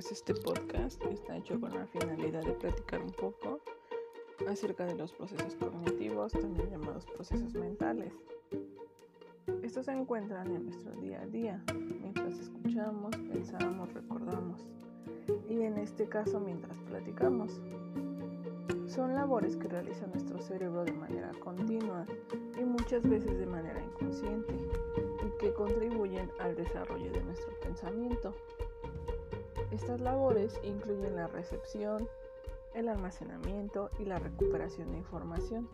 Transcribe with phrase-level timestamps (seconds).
[0.00, 3.60] pues este podcast está hecho con la finalidad de platicar un poco
[4.48, 8.14] acerca de los procesos cognitivos, también llamados procesos mentales.
[9.62, 11.62] Estos se encuentran en nuestro día a día,
[12.00, 14.66] mientras escuchamos, pensamos, recordamos
[15.50, 17.60] y en este caso mientras platicamos.
[18.86, 22.06] Son labores que realiza nuestro cerebro de manera continua
[22.58, 24.54] y muchas veces de manera inconsciente
[25.26, 28.34] y que contribuyen al desarrollo de nuestro pensamiento.
[29.72, 32.08] Estas labores incluyen la recepción,
[32.74, 35.68] el almacenamiento y la recuperación de información.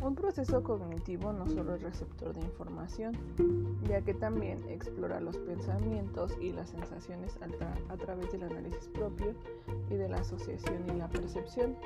[0.00, 3.16] Un proceso cognitivo no solo es receptor de información,
[3.88, 7.36] ya que también explora los pensamientos y las sensaciones
[7.88, 9.34] a, través del análisis propio
[9.90, 11.76] y de la asociación y la percepción.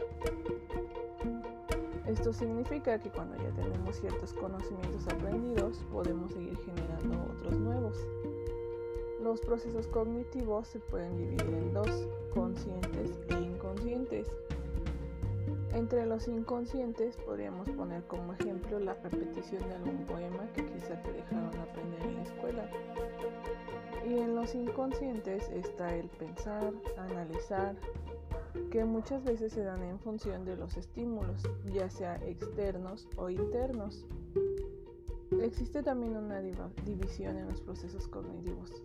[2.07, 7.96] Esto significa que cuando ya tenemos ciertos conocimientos aprendidos, podemos seguir generando otros nuevos.
[9.23, 14.26] Los procesos cognitivos se pueden dividir en dos, conscientes e inconscientes.
[15.73, 21.12] Entre los inconscientes podríamos poner como ejemplo la repetición de algún poema que quizá te
[21.12, 22.70] dejaron aprender en la escuela.
[24.04, 27.76] Y en los inconscientes está el pensar, analizar,
[28.73, 34.04] que muchas veces se dan en función de los estímulos, ya sea externos o internos.
[35.40, 38.82] Existe también una división en los procesos cognitivos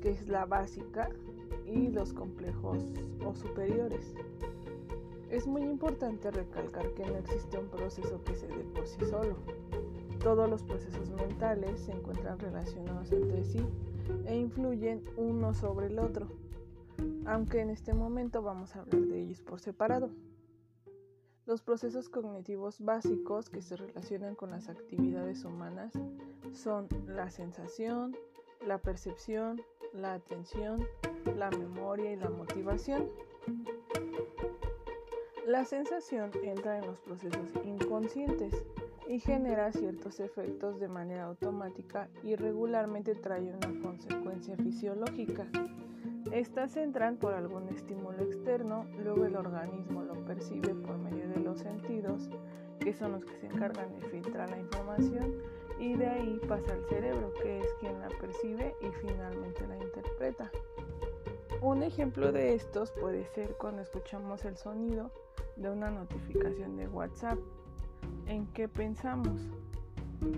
[0.00, 1.10] que es la básica,
[1.66, 2.78] y los complejos
[3.24, 4.14] o superiores.
[5.30, 9.36] Es muy importante recalcar que no existe un proceso que se dé por sí solo.
[10.22, 13.66] Todos los procesos mentales se encuentran relacionados entre sí
[14.26, 16.28] e influyen uno sobre el otro,
[17.26, 20.10] aunque en este momento vamos a hablar de ellos por separado.
[21.46, 25.92] Los procesos cognitivos básicos que se relacionan con las actividades humanas
[26.52, 28.16] son la sensación,
[28.66, 29.62] la percepción,
[29.92, 30.86] la atención,
[31.36, 33.10] la memoria y la motivación.
[35.46, 38.64] La sensación entra en los procesos inconscientes
[39.08, 45.46] y genera ciertos efectos de manera automática y regularmente trae una consecuencia fisiológica.
[46.32, 51.58] Estas entran por algún estímulo externo, luego el organismo lo percibe por medio de los
[51.58, 52.30] sentidos,
[52.80, 55.34] que son los que se encargan de filtrar la información,
[55.84, 60.50] y de ahí pasa al cerebro, que es quien la percibe y finalmente la interpreta.
[61.60, 65.10] Un ejemplo de estos puede ser cuando escuchamos el sonido
[65.56, 67.38] de una notificación de WhatsApp.
[68.26, 69.42] ¿En qué pensamos?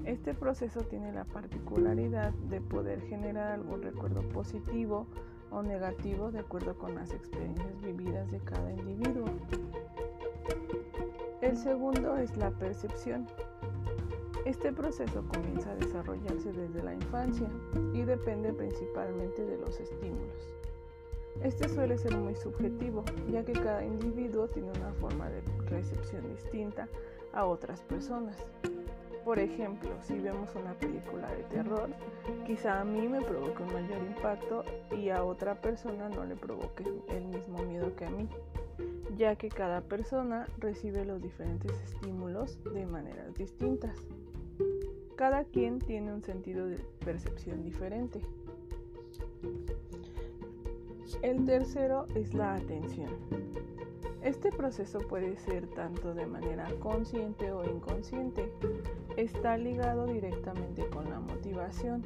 [0.04, 5.06] Este proceso tiene la particularidad de poder generar algún recuerdo positivo
[5.52, 9.26] o negativo de acuerdo con las experiencias vividas de cada individuo.
[11.40, 13.28] El segundo es la percepción.
[14.46, 17.48] Este proceso comienza a desarrollarse desde la infancia
[17.92, 20.54] y depende principalmente de los estímulos.
[21.42, 26.88] Este suele ser muy subjetivo, ya que cada individuo tiene una forma de recepción distinta
[27.32, 28.36] a otras personas.
[29.24, 31.90] Por ejemplo, si vemos una película de terror,
[32.46, 34.62] quizá a mí me provoque un mayor impacto
[34.96, 38.28] y a otra persona no le provoque el mismo miedo que a mí,
[39.16, 44.06] ya que cada persona recibe los diferentes estímulos de maneras distintas.
[45.16, 48.20] Cada quien tiene un sentido de percepción diferente.
[51.22, 53.10] El tercero es la atención.
[54.22, 58.52] Este proceso puede ser tanto de manera consciente o inconsciente.
[59.16, 62.04] Está ligado directamente con la motivación.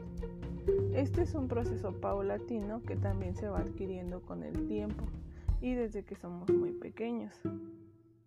[0.94, 5.04] Este es un proceso paulatino que también se va adquiriendo con el tiempo
[5.60, 7.34] y desde que somos muy pequeños.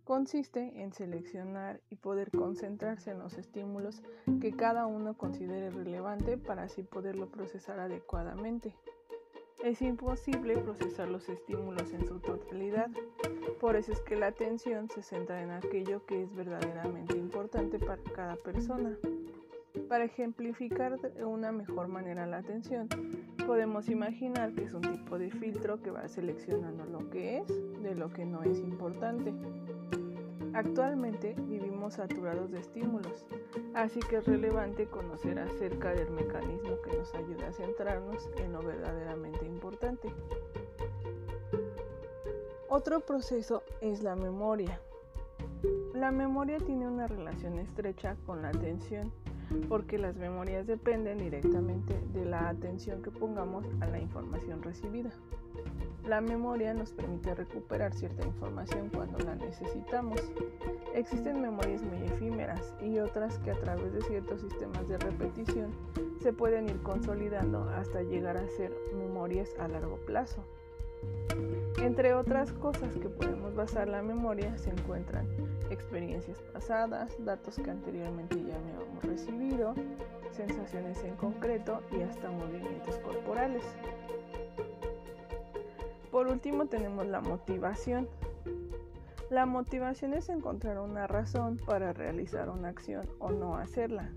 [0.03, 4.01] Consiste en seleccionar y poder concentrarse en los estímulos
[4.41, 8.75] que cada uno considere relevante para así poderlo procesar adecuadamente.
[9.63, 12.89] Es imposible procesar los estímulos en su totalidad,
[13.61, 18.03] por eso es que la atención se centra en aquello que es verdaderamente importante para
[18.13, 18.97] cada persona.
[19.88, 22.89] Para ejemplificar de una mejor manera la atención,
[23.45, 27.48] podemos imaginar que es un tipo de filtro que va seleccionando lo que es
[27.81, 29.34] de lo que no es importante.
[30.54, 33.25] Actualmente vivimos saturados de estímulos,
[33.74, 38.62] así que es relevante conocer acerca del mecanismo que nos ayuda a centrarnos en lo
[38.62, 40.10] verdaderamente importante.
[42.69, 44.80] Otro proceso es la memoria.
[45.94, 49.12] La memoria tiene una relación estrecha con la atención,
[49.69, 55.12] porque las memorias dependen directamente de la atención que pongamos a la información recibida.
[56.07, 60.19] La memoria nos permite recuperar cierta información cuando la necesitamos.
[60.94, 65.72] Existen memorias muy efímeras y otras que a través de ciertos sistemas de repetición
[66.22, 70.44] se pueden ir consolidando hasta llegar a ser memorias a largo plazo.
[71.81, 75.28] Entre otras cosas que podemos basar la memoria se encuentran
[75.69, 79.74] experiencias pasadas, datos que anteriormente ya habíamos recibido,
[80.31, 83.63] sensaciones en concreto y hasta movimientos corporales.
[86.12, 88.07] Por último tenemos la motivación.
[89.30, 94.12] La motivación es encontrar una razón para realizar una acción o no hacerla.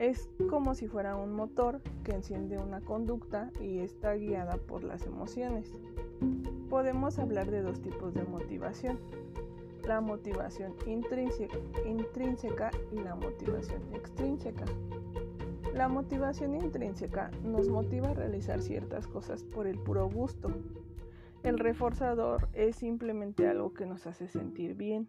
[0.00, 5.06] Es como si fuera un motor que enciende una conducta y está guiada por las
[5.06, 5.72] emociones.
[6.68, 8.98] Podemos hablar de dos tipos de motivación,
[9.86, 14.64] la motivación intrínseca y la motivación extrínseca.
[15.74, 20.50] La motivación intrínseca nos motiva a realizar ciertas cosas por el puro gusto.
[21.42, 25.08] El reforzador es simplemente algo que nos hace sentir bien,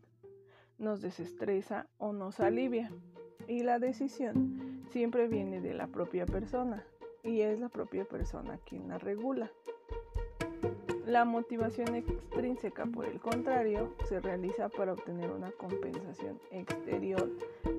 [0.77, 2.91] nos desestresa o nos alivia.
[3.47, 6.85] Y la decisión siempre viene de la propia persona
[7.23, 9.51] y es la propia persona quien la regula.
[11.05, 17.27] La motivación extrínseca, por el contrario, se realiza para obtener una compensación exterior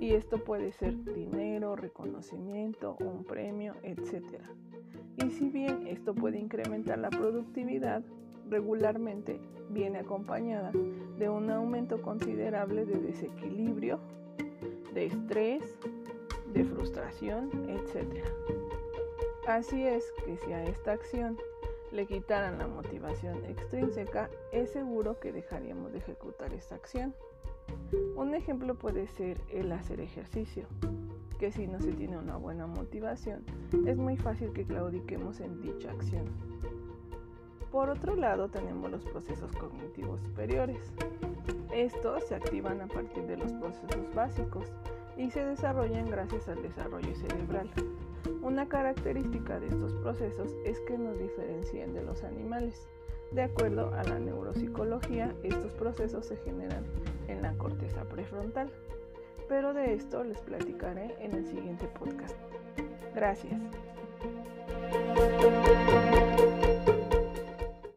[0.01, 4.41] y esto puede ser dinero, reconocimiento, un premio, etc.
[5.25, 8.03] Y si bien esto puede incrementar la productividad,
[8.51, 9.41] regularmente
[9.71, 10.73] viene acompañada
[11.17, 14.01] de un aumento considerable de desequilibrio,
[14.95, 15.79] de estrés,
[16.53, 18.25] de frustración, etc.
[19.47, 21.39] Así es que si a esta acción
[21.93, 27.15] le quitaran la motivación extrínseca, es seguro que dejaríamos de ejecutar esta acción.
[28.17, 30.65] Un ejemplo puede ser el hacer ejercicio,
[31.39, 33.44] que si no se tiene una buena motivación,
[33.87, 36.25] es muy fácil que claudiquemos en dicha acción.
[37.71, 40.93] Por otro lado, tenemos los procesos cognitivos superiores.
[41.75, 44.67] Estos se activan a partir de los procesos básicos
[45.17, 47.71] y se desarrollan gracias al desarrollo cerebral.
[48.43, 52.87] Una característica de estos procesos es que nos diferencian de los animales.
[53.33, 56.85] De acuerdo a la neuropsicología, estos procesos se generan
[57.29, 58.71] en la corteza prefrontal.
[59.49, 62.37] Pero de esto les platicaré en el siguiente podcast.
[63.15, 63.61] Gracias.